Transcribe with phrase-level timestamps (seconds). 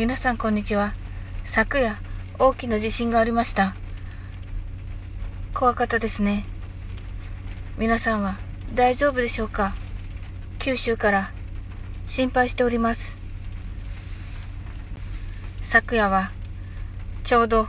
[0.00, 0.94] 皆さんこんにちは。
[1.44, 1.98] 昨夜、
[2.38, 3.74] 大きな地震がありました。
[5.52, 6.46] 怖かったですね。
[7.76, 8.38] 皆さんは
[8.74, 9.74] 大丈夫でしょうか？
[10.58, 11.30] 九州から
[12.06, 13.18] 心配しております。
[15.60, 16.32] 昨夜は
[17.22, 17.68] ちょうど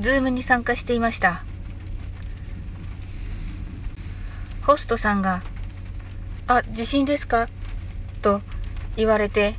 [0.00, 1.44] ズームに参加していました。
[4.62, 5.42] ホストさんが、
[6.46, 7.50] あ、地震ですか？
[8.22, 8.40] と
[8.96, 9.54] 言われて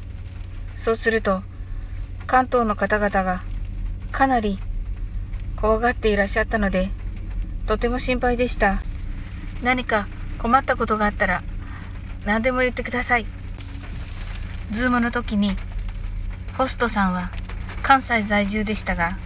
[0.83, 1.43] そうすると、
[2.27, 3.41] 関東の方々が
[4.11, 4.59] かなり
[5.55, 6.91] 怖がっていらっしゃったので、
[7.67, 8.81] とても心配でした。
[9.61, 10.09] 何か
[10.39, 11.41] 困ったことがあったら
[12.25, 13.25] 何でも言ってください。
[14.71, 15.55] ズームの時に
[16.57, 17.31] ホストさんは
[17.81, 19.17] 関西在住でしたが、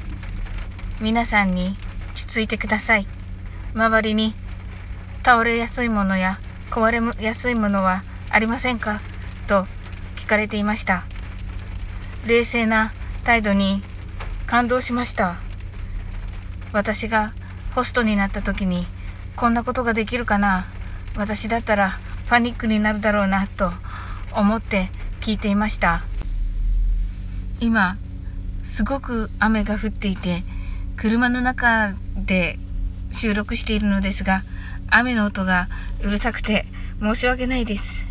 [1.02, 1.75] 皆さんに
[2.13, 3.08] 落ち着いてください。
[3.73, 4.35] 周りに
[5.25, 9.02] 倒れやすいものや壊れやすいものはありませんか？
[9.47, 9.66] と
[10.17, 11.03] 聞かれていました。
[12.27, 12.91] 冷静な
[13.23, 13.81] 態度に
[14.48, 15.38] 感動しました。
[16.73, 17.34] 私が
[17.73, 18.86] ホストになった時に
[19.38, 20.66] こんなことができるかな
[21.16, 23.72] 私だったらパニックになるだろうなと
[24.36, 24.89] 思って
[25.22, 26.03] 聞いていました。
[27.61, 27.97] 今、
[28.62, 30.44] すごく雨が降っていて
[30.97, 32.59] 車の中で
[33.12, 34.44] 収録しているのですが
[34.89, 35.69] 雨の音が
[36.03, 36.66] うるさくて
[37.00, 38.06] 申し訳ないです。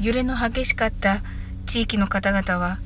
[0.00, 1.22] 揺れの激しかった
[1.66, 2.78] 地域の方々は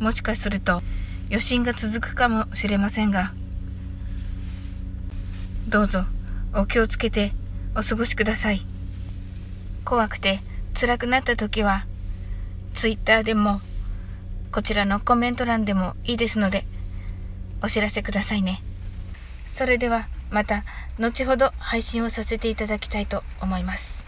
[0.00, 0.82] もしかすると
[1.28, 3.32] 余震が続くかもしれませんが、
[5.68, 6.04] どうぞ
[6.52, 7.32] お気をつけて
[7.76, 8.62] お過ごしください。
[9.84, 10.40] 怖くて
[10.74, 11.84] 辛くなった時は、
[12.74, 13.60] Twitter でも、
[14.50, 16.64] こちらのコメント欄でもいいですので、
[17.62, 18.62] お知らせくださいね。
[19.46, 20.64] それではまた
[20.98, 23.99] 後ほど配信をさせていただきたいと思います。